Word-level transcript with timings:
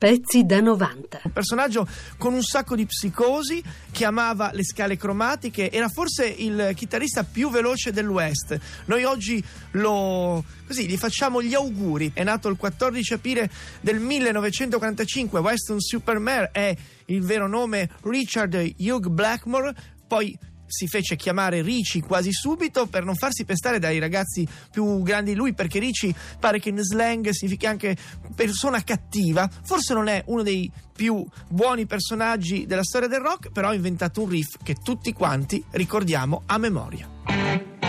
Pezzi 0.00 0.46
da 0.46 0.60
90. 0.60 1.20
Un 1.24 1.30
personaggio 1.30 1.86
con 2.16 2.32
un 2.32 2.42
sacco 2.42 2.74
di 2.74 2.86
psicosi 2.86 3.62
che 3.90 4.06
amava 4.06 4.50
le 4.54 4.64
scale 4.64 4.96
cromatiche, 4.96 5.70
era 5.70 5.90
forse 5.90 6.24
il 6.24 6.72
chitarrista 6.74 7.22
più 7.22 7.50
veloce 7.50 7.92
dell'West. 7.92 8.58
Noi 8.86 9.04
oggi 9.04 9.44
lo 9.72 10.42
così 10.66 10.88
gli 10.88 10.96
facciamo 10.96 11.42
gli 11.42 11.52
auguri. 11.52 12.12
È 12.14 12.24
nato 12.24 12.48
il 12.48 12.56
14 12.56 13.12
aprile 13.12 13.50
del 13.82 14.00
1945, 14.00 15.38
Weston 15.38 15.78
Supermare 15.78 16.48
è 16.50 16.74
il 17.04 17.20
vero 17.20 17.46
nome 17.46 17.90
Richard 18.04 18.54
Hugh 18.78 19.06
Blackmore, 19.08 19.74
poi 20.08 20.34
si 20.70 20.86
fece 20.86 21.16
chiamare 21.16 21.62
Ricci 21.62 22.00
quasi 22.00 22.32
subito 22.32 22.86
per 22.86 23.04
non 23.04 23.16
farsi 23.16 23.44
pestare 23.44 23.78
dai 23.78 23.98
ragazzi 23.98 24.46
più 24.70 25.02
grandi 25.02 25.32
di 25.32 25.36
lui, 25.36 25.52
perché 25.52 25.78
Ricci 25.78 26.14
pare 26.38 26.58
che 26.58 26.70
in 26.70 26.78
slang 26.78 27.28
significhi 27.30 27.66
anche 27.66 27.96
persona 28.34 28.82
cattiva. 28.82 29.48
Forse 29.62 29.94
non 29.94 30.08
è 30.08 30.22
uno 30.26 30.42
dei 30.42 30.70
più 30.94 31.24
buoni 31.48 31.86
personaggi 31.86 32.66
della 32.66 32.84
storia 32.84 33.08
del 33.08 33.20
rock, 33.20 33.50
però 33.50 33.68
ha 33.68 33.74
inventato 33.74 34.22
un 34.22 34.28
riff 34.28 34.56
che 34.62 34.74
tutti 34.74 35.12
quanti 35.12 35.62
ricordiamo 35.70 36.42
a 36.46 36.58
memoria. 36.58 37.79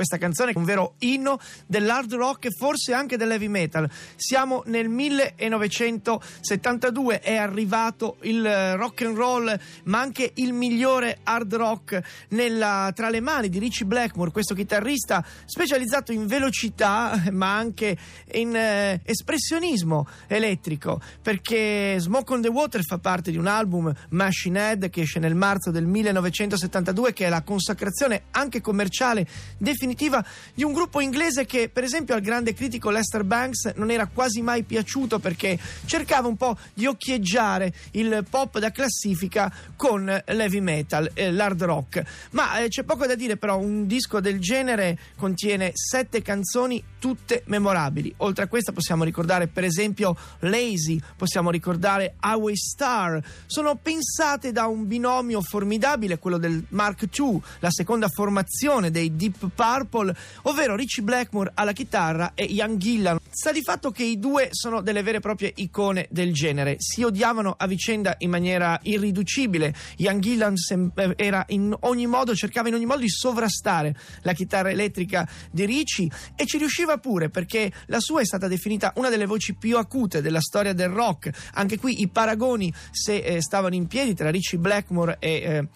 Questa 0.00 0.16
canzone, 0.16 0.52
un 0.54 0.64
vero 0.64 0.94
inno 1.00 1.38
dell'hard 1.66 2.14
rock 2.14 2.46
e 2.46 2.52
forse 2.52 2.94
anche 2.94 3.18
dell'heavy 3.18 3.48
metal. 3.48 3.86
Siamo 4.16 4.62
nel 4.64 4.88
1972, 4.88 7.20
è 7.20 7.36
arrivato 7.36 8.16
il 8.22 8.46
eh, 8.46 8.76
rock 8.76 9.02
and 9.02 9.14
roll, 9.14 9.54
ma 9.84 10.00
anche 10.00 10.32
il 10.36 10.54
migliore 10.54 11.18
hard 11.22 11.54
rock 11.54 12.00
nella, 12.30 12.90
tra 12.94 13.10
le 13.10 13.20
mani 13.20 13.50
di 13.50 13.58
Richie 13.58 13.84
Blackmore, 13.84 14.30
questo 14.30 14.54
chitarrista 14.54 15.22
specializzato 15.44 16.12
in 16.12 16.26
velocità, 16.26 17.22
ma 17.32 17.54
anche 17.54 17.94
in 18.32 18.56
eh, 18.56 19.02
espressionismo 19.04 20.08
elettrico, 20.28 20.98
perché 21.20 21.96
Smoke 21.98 22.32
on 22.32 22.40
the 22.40 22.48
Water 22.48 22.82
fa 22.82 22.96
parte 22.96 23.30
di 23.30 23.36
un 23.36 23.48
album 23.48 23.92
Machine 24.12 24.58
Head 24.58 24.88
che 24.88 25.02
esce 25.02 25.18
nel 25.18 25.34
marzo 25.34 25.70
del 25.70 25.84
1972, 25.84 27.12
che 27.12 27.26
è 27.26 27.28
la 27.28 27.42
consacrazione 27.42 28.22
anche 28.30 28.62
commerciale 28.62 29.26
definitiva 29.58 29.88
definitiva 29.90 30.24
di 30.54 30.62
un 30.62 30.72
gruppo 30.72 31.00
inglese 31.00 31.46
che 31.46 31.68
per 31.68 31.82
esempio 31.84 32.14
al 32.14 32.20
grande 32.20 32.54
critico 32.54 32.90
Lester 32.90 33.24
Banks 33.24 33.72
non 33.74 33.90
era 33.90 34.06
quasi 34.06 34.40
mai 34.40 34.62
piaciuto 34.62 35.18
perché 35.18 35.58
cercava 35.84 36.28
un 36.28 36.36
po' 36.36 36.56
di 36.72 36.86
occhieggiare 36.86 37.72
il 37.92 38.24
pop 38.28 38.58
da 38.58 38.70
classifica 38.70 39.52
con 39.76 40.04
l'heavy 40.04 40.60
metal, 40.60 41.10
eh, 41.14 41.32
l'hard 41.32 41.62
rock. 41.62 42.02
Ma 42.30 42.58
eh, 42.58 42.68
c'è 42.68 42.84
poco 42.84 43.06
da 43.06 43.14
dire 43.14 43.36
però, 43.36 43.58
un 43.58 43.86
disco 43.86 44.20
del 44.20 44.38
genere 44.38 44.98
contiene 45.16 45.72
sette 45.74 46.22
canzoni 46.22 46.82
tutte 46.98 47.42
memorabili. 47.46 48.12
Oltre 48.18 48.44
a 48.44 48.46
questa 48.46 48.72
possiamo 48.72 49.04
ricordare 49.04 49.48
per 49.48 49.64
esempio 49.64 50.16
Lazy, 50.40 51.00
possiamo 51.16 51.50
ricordare 51.50 52.14
Highway 52.22 52.56
Star. 52.56 53.20
Sono 53.46 53.76
pensate 53.76 54.52
da 54.52 54.66
un 54.66 54.86
binomio 54.86 55.40
formidabile, 55.40 56.18
quello 56.18 56.38
del 56.38 56.64
Mark 56.68 57.08
II, 57.12 57.40
la 57.60 57.70
seconda 57.70 58.08
formazione 58.08 58.90
dei 58.90 59.16
Deep 59.16 59.48
Purple 59.54 59.79
Purple, 59.84 60.14
ovvero 60.42 60.76
Richie 60.76 61.02
Blackmore 61.02 61.52
alla 61.54 61.72
chitarra 61.72 62.32
e 62.34 62.44
Ian 62.44 62.78
Gillan. 62.78 63.18
Sta 63.30 63.52
di 63.52 63.62
fatto 63.62 63.90
che 63.90 64.02
i 64.02 64.18
due 64.18 64.48
sono 64.50 64.80
delle 64.80 65.02
vere 65.02 65.18
e 65.18 65.20
proprie 65.20 65.52
icone 65.56 66.06
del 66.10 66.32
genere. 66.32 66.76
Si 66.78 67.02
odiavano 67.02 67.54
a 67.56 67.66
vicenda 67.66 68.16
in 68.18 68.30
maniera 68.30 68.78
irriducibile. 68.82 69.74
Ian 69.96 70.20
Gillan 70.20 70.54
eh, 70.94 71.44
in 71.48 72.08
modo, 72.08 72.34
cercava 72.34 72.68
in 72.68 72.74
ogni 72.74 72.86
modo 72.86 73.00
di 73.00 73.08
sovrastare 73.08 73.94
la 74.22 74.32
chitarra 74.32 74.70
elettrica 74.70 75.28
di 75.50 75.64
Richie 75.64 76.08
e 76.34 76.46
ci 76.46 76.58
riusciva 76.58 76.98
pure 76.98 77.28
perché 77.28 77.72
la 77.86 78.00
sua 78.00 78.20
è 78.20 78.24
stata 78.24 78.48
definita 78.48 78.92
una 78.96 79.08
delle 79.08 79.26
voci 79.26 79.54
più 79.54 79.76
acute 79.76 80.20
della 80.20 80.40
storia 80.40 80.72
del 80.72 80.88
rock. 80.88 81.30
Anche 81.54 81.78
qui 81.78 82.00
i 82.02 82.08
paragoni 82.08 82.72
se 82.90 83.16
eh, 83.16 83.40
stavano 83.40 83.74
in 83.74 83.86
piedi 83.86 84.14
tra 84.14 84.30
Richie 84.30 84.58
Blackmore 84.58 85.16
e 85.20 85.30
eh, 85.30 85.68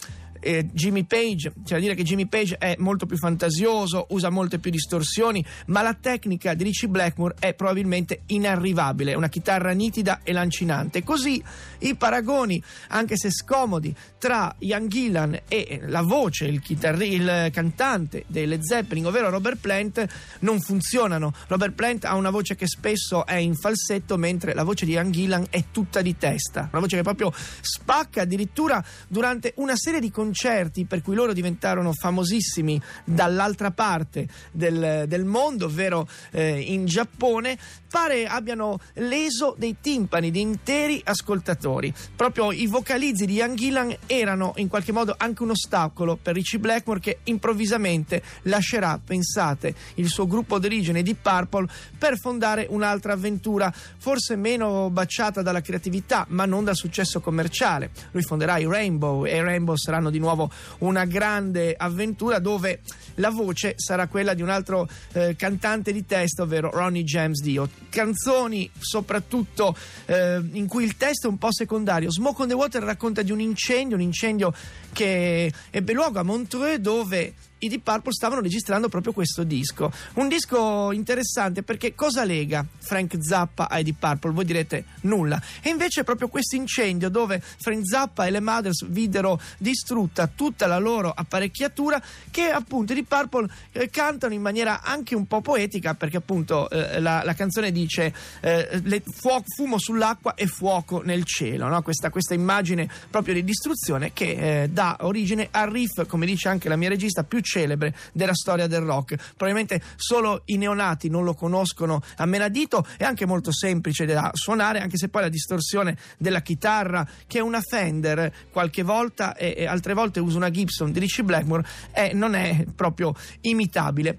eh, 0.45 0.67
Jimmy 0.71 1.05
Page, 1.05 1.53
c'è 1.65 1.75
da 1.75 1.81
dire 1.81 1.95
che 1.95 2.03
Jimmy 2.03 2.27
Page 2.27 2.59
è 2.59 2.77
molto 2.79 3.07
più 3.07 3.17
fantasioso, 3.17 4.07
usa 4.11 4.29
molte 4.29 4.59
più 4.59 4.71
distorsioni, 4.71 5.45
ma 5.67 5.81
la 5.81 5.95
tecnica 5.95 6.53
di 6.53 6.65
Richie 6.65 6.89
Blackmore 6.89 7.35
è 7.39 7.55
probabilmente 7.55 8.21
inarrivabile, 8.27 9.15
una 9.15 9.29
chitarra 9.29 9.73
nitida 9.73 10.21
e 10.23 10.33
lancinante. 10.33 11.03
Così 11.03 11.43
i 11.79 11.95
paragoni, 11.95 12.63
anche 12.89 13.17
se 13.17 13.31
scomodi, 13.31 13.95
tra 14.19 14.55
Ian 14.59 14.89
Gillan 14.89 15.41
e 15.49 15.81
la 15.87 16.03
voce, 16.03 16.45
il, 16.45 16.61
chitarri- 16.61 17.15
il 17.15 17.49
cantante 17.51 18.25
dei 18.27 18.47
Led 18.47 18.63
Zeppelin, 18.63 19.07
ovvero 19.07 19.31
Robert 19.31 19.59
Plant, 19.59 20.07
non 20.41 20.61
funzionano. 20.61 21.33
Robert 21.49 21.73
Plant 21.73 22.05
ha 22.05 22.15
una 22.15 22.31
voce 22.31 22.55
che 22.55 22.67
spesso 22.67 23.25
è 23.25 23.37
in 23.37 23.55
falsetto, 23.55 24.19
mentre 24.19 24.53
la 24.53 24.63
voce 24.63 24.85
di 24.85 24.93
Ian 24.93 25.11
Gillan 25.11 25.47
è 25.49 25.65
tutta 25.71 26.03
di 26.03 26.17
testa, 26.19 26.69
una 26.71 26.81
voce 26.81 26.97
che 26.97 27.03
proprio 27.03 27.33
spacca 27.35 28.23
addirittura 28.23 28.85
durante 29.09 29.55
una 29.57 29.77
serie 29.77 30.01
di 30.01 30.11
concerti 30.11 30.33
concerti 30.35 30.85
per 30.85 31.01
cui 31.01 31.15
loro 31.15 31.33
diventarono 31.33 31.93
famosissimi 31.93 32.81
dall'altra 33.05 33.71
parte 33.71 34.27
del, 34.51 35.05
del 35.07 35.25
mondo, 35.25 35.67
ovvero 35.67 36.09
eh, 36.33 36.59
in 36.59 36.87
Giappone, 36.87 37.57
pare 37.89 38.27
abbiano 38.27 38.81
leso 38.95 39.55
dei 39.57 39.77
timpani 39.81 40.33
di 40.33 40.41
interi 40.41 41.01
ascoltatori. 41.05 41.95
Proprio 42.17 42.51
i 42.51 42.67
vocalizzi 42.67 43.25
di 43.25 43.35
Ian 43.35 43.55
Gillan 43.55 43.95
erano 44.07 44.55
in 44.57 44.67
qualche 44.67 44.91
modo 44.91 45.15
anche 45.17 45.45
un 45.45 45.51
ostacolo 45.51 46.19
per 46.21 46.35
Richie 46.35 46.59
Blackmore 46.59 46.99
che 46.99 47.19
improvvisamente 47.25 48.21
lascerà, 48.43 49.01
pensate, 49.03 49.73
il 49.95 50.09
suo 50.09 50.27
gruppo 50.27 50.59
d'origine 50.59 51.03
di 51.03 51.15
Purple 51.15 51.69
per 51.97 52.19
fondare 52.19 52.67
un'altra 52.69 53.13
avventura, 53.13 53.73
forse 53.73 54.35
meno 54.35 54.91
baciata 54.91 55.43
dalla 55.43 55.61
creatività, 55.61 56.27
ma 56.31 56.45
non 56.45 56.65
dal 56.65 56.75
successo 56.75 57.21
commerciale. 57.21 57.91
Lui 58.11 58.23
fonderà 58.23 58.59
i 58.59 58.67
Rainbow 58.67 59.25
e 59.25 59.37
i 59.37 59.41
Rainbow 59.41 59.77
saranno 59.77 60.11
di 60.11 60.19
nuovo 60.25 60.51
una 60.79 61.05
grande 61.05 61.75
avventura 61.77 62.39
dove 62.39 62.81
la 63.17 63.31
voce 63.31 63.75
sarà 63.77 64.09
quella 64.09 64.35
di 64.35 64.43
un 64.43 64.49
altro 64.49 64.89
eh, 65.13 65.37
cantante 65.37 65.93
di 65.93 66.05
testa, 66.07 66.43
ovvero 66.43 66.71
Ronnie 66.73 67.05
James 67.05 67.41
Dio. 67.43 67.69
Canzoni 67.89 68.69
soprattutto 68.79 69.77
eh, 70.07 70.43
in 70.53 70.67
cui 70.67 70.85
il 70.85 70.97
testo 70.97 71.29
è 71.29 71.31
un 71.31 71.39
po' 71.39 71.53
secondario. 71.53 72.11
Smoke 72.11 72.43
on 72.43 72.49
the 72.49 72.55
Water 72.55 72.83
racconta 72.83 73.23
di 73.23 73.31
un 73.31 73.41
incendio, 73.41 73.97
un 73.97 74.03
incendio 74.03 74.53
che 74.93 75.53
ebbe 75.71 75.93
luogo 75.93 76.19
a 76.19 76.23
Montreux 76.23 76.79
dove 76.79 77.35
i 77.59 77.69
Deep 77.69 77.83
Purple 77.83 78.13
stavano 78.13 78.41
registrando 78.41 78.89
proprio 78.89 79.13
questo 79.13 79.43
disco. 79.45 79.91
Un 80.15 80.29
disco 80.29 80.93
interessante 80.93 81.63
perché 81.63 81.95
cosa 81.95 82.25
lega 82.25 82.65
Frank 82.79 83.17
Zappa 83.19 83.69
ai 83.69 83.83
Deep 83.85 83.99
Purple? 83.99 84.33
Voi 84.33 84.45
direte 84.45 84.85
nulla. 85.03 85.41
E 85.63 85.71
invece 85.71 86.05
proprio 86.05 86.29
questo 86.29 86.57
incendio 86.57 87.09
dove 87.09 87.41
Frank 87.41 87.87
Zappa 87.87 88.27
e 88.27 88.31
le 88.31 88.41
Mothers 88.41 88.87
videro 88.87 89.41
distrutta 89.59 90.27
tutta 90.27 90.67
la 90.67 90.79
loro 90.79 91.13
apparecchiatura 91.15 92.03
che 92.31 92.51
appunto 92.51 92.93
i 92.93 92.97
Deep 92.97 93.09
Purple 93.09 93.49
eh, 93.73 93.89
cantano 93.91 94.35
in 94.35 94.43
maniera 94.43 94.83
anche 94.83 95.15
un 95.15 95.27
po' 95.27 95.41
poetica 95.41 95.95
perché 95.95 96.19
appunto 96.19 96.69
eh, 96.71 97.01
la, 97.01 97.23
la, 97.25 97.35
canzone 97.35 97.73
dice 97.73 98.13
eh, 98.41 98.81
le, 98.83 99.03
fuoco, 99.05 99.45
fumo 99.57 99.79
sull'acqua 99.79 100.35
e 100.35 100.47
fuoco 100.47 101.03
nel 101.03 101.25
cielo, 101.25 101.69
no? 101.69 101.83
questa, 101.83 102.11
questa, 102.11 102.35
immagine 102.35 102.89
proprio 103.11 103.35
di 103.35 103.45
distruzione 103.45 104.13
che 104.13 104.63
eh, 104.63 104.69
dà 104.69 104.97
origine 105.01 105.49
al 105.51 105.71
riff, 105.71 106.07
come 106.07 106.27
dice 106.27 106.49
anche 106.49 106.69
la 106.69 106.77
mia 106.77 106.89
regista, 106.89 107.23
più 107.23 107.41
celebre 107.45 107.95
della 108.13 108.35
storia 108.35 108.67
del 108.67 108.81
rock. 108.81 109.17
Probabilmente 109.37 109.81
solo 109.97 110.43
i 110.47 110.57
neonati 110.57 111.09
non 111.09 111.25
lo 111.25 111.35
conoscono 111.35 112.03
a 112.17 112.27
menadito, 112.27 112.85
è 112.97 113.05
anche 113.05 113.27
molto 113.27 113.53
semplice 113.53 114.05
da 114.07 114.31
suonare, 114.33 114.81
anche 114.81 114.97
se 114.97 115.09
poi 115.09 115.23
la 115.23 115.29
distorsione 115.29 115.97
della 116.19 116.41
chitarra, 116.41 117.07
che 117.27 117.39
è 117.39 117.43
una 117.43 117.61
Fender 117.61 118.33
qualche 118.51 118.83
volta 118.83 119.37
e, 119.37 119.67
altre 119.67 119.95
volte 119.95 120.21
usa 120.21 120.37
una 120.37 120.51
Gibson 120.51 120.91
di 120.91 120.99
Richie 120.99 121.25
Blackmore, 121.25 121.65
è, 121.91 122.13
non 122.13 122.35
è 122.35 122.65
proprio 122.75 123.15
imitabile. 123.43 124.19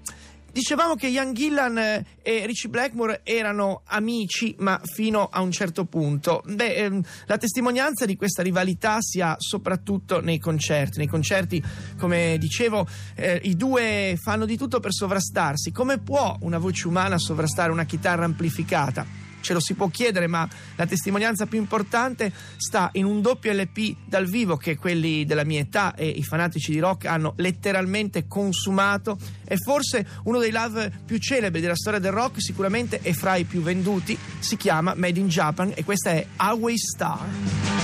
Dicevamo 0.56 0.94
che 0.94 1.08
Ian 1.08 1.34
Gillan 1.34 1.76
eh, 1.76 2.06
e 2.22 2.46
Richie 2.46 2.70
Blackmore 2.70 3.20
erano 3.24 3.82
amici, 3.84 4.54
ma 4.60 4.80
fino 4.82 5.28
a 5.30 5.42
un 5.42 5.50
certo 5.50 5.84
punto. 5.84 6.42
Beh, 6.46 6.76
ehm, 6.76 7.02
la 7.26 7.36
testimonianza 7.36 8.06
di 8.06 8.16
questa 8.16 8.42
rivalità 8.42 8.96
si 9.00 9.20
ha 9.20 9.36
soprattutto 9.38 10.22
nei 10.22 10.38
concerti. 10.38 10.96
Nei 10.96 11.08
concerti, 11.08 11.62
come 11.98 12.38
dicevo, 12.38 12.88
eh, 13.16 13.38
i 13.44 13.54
due 13.54 14.18
fanno 14.18 14.46
di 14.46 14.56
tutto 14.56 14.80
per 14.80 14.94
sovrastarsi. 14.94 15.72
Come 15.72 15.98
può 15.98 16.34
una 16.40 16.56
voce 16.56 16.88
umana 16.88 17.18
sovrastare 17.18 17.70
una 17.70 17.84
chitarra 17.84 18.24
amplificata? 18.24 19.25
Ce 19.46 19.52
lo 19.52 19.60
si 19.60 19.74
può 19.74 19.88
chiedere, 19.88 20.26
ma 20.26 20.48
la 20.74 20.86
testimonianza 20.86 21.46
più 21.46 21.60
importante 21.60 22.32
sta 22.56 22.90
in 22.94 23.04
un 23.04 23.22
doppio 23.22 23.52
LP 23.52 23.94
dal 24.04 24.26
vivo 24.26 24.56
che 24.56 24.76
quelli 24.76 25.24
della 25.24 25.44
mia 25.44 25.60
età 25.60 25.94
e 25.94 26.08
i 26.08 26.24
fanatici 26.24 26.72
di 26.72 26.80
rock 26.80 27.06
hanno 27.06 27.34
letteralmente 27.36 28.26
consumato. 28.26 29.16
È 29.44 29.54
forse 29.54 30.04
uno 30.24 30.40
dei 30.40 30.50
live 30.52 30.90
più 31.06 31.18
celebri 31.18 31.60
della 31.60 31.76
storia 31.76 32.00
del 32.00 32.10
rock, 32.10 32.42
sicuramente 32.42 32.98
è 33.00 33.12
fra 33.12 33.36
i 33.36 33.44
più 33.44 33.62
venduti. 33.62 34.18
Si 34.40 34.56
chiama 34.56 34.94
Made 34.96 35.20
in 35.20 35.28
Japan 35.28 35.72
e 35.76 35.84
questa 35.84 36.10
è 36.10 36.26
Highway 36.40 36.76
Star. 36.76 37.75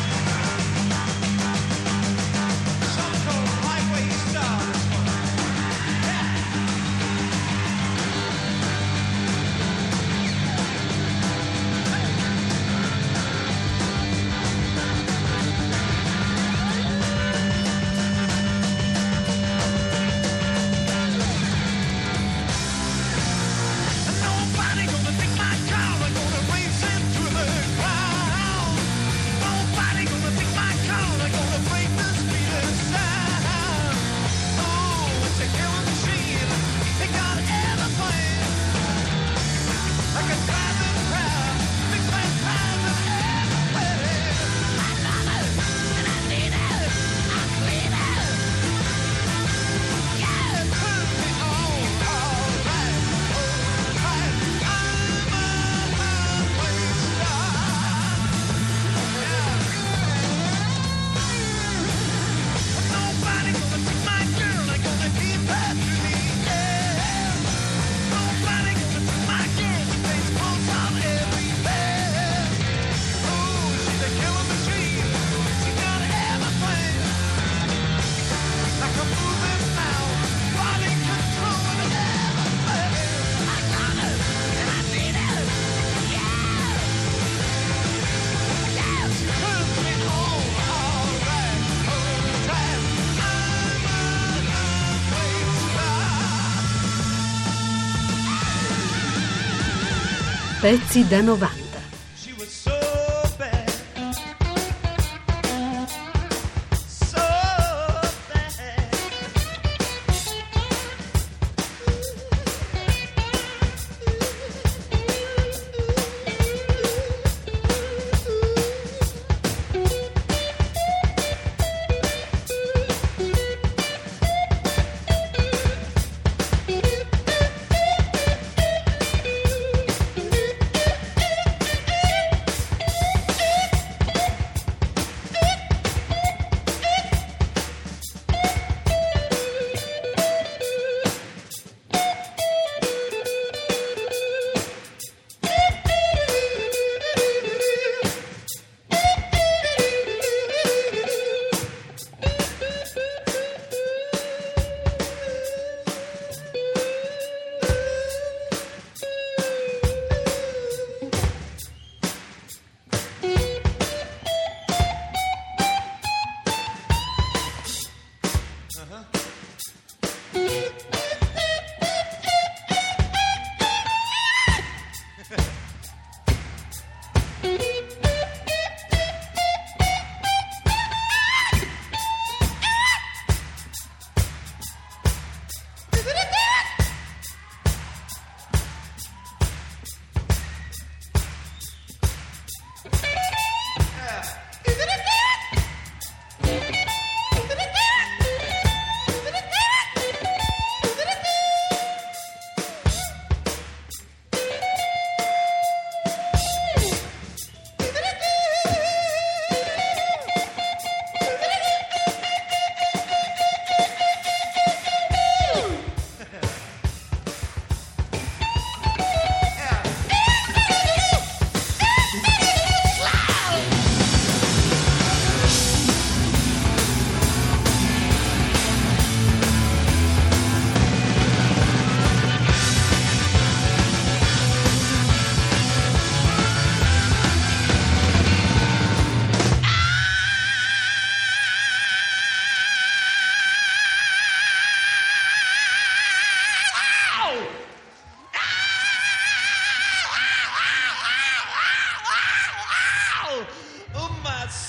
Pezzi 100.62 101.03
da 101.11 101.20
90. 101.20 101.71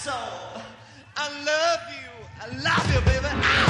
soul. 0.04 0.62
I 1.16 1.30
love 1.46 1.80
you. 1.96 2.12
I 2.42 2.48
love 2.62 2.86
you, 2.94 3.00
baby. 3.08 3.30
I 3.32 3.63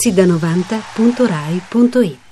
pezzi 0.00 0.14
da 0.14 0.24
90.rai.it 0.24 2.29